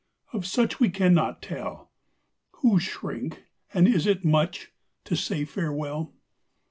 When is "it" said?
4.07-4.25